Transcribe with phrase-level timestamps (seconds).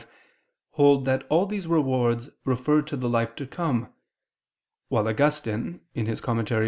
[0.01, 0.07] v),
[0.71, 3.93] hold that all these rewards refer to the life to come;
[4.87, 6.59] while Augustine (De Serm.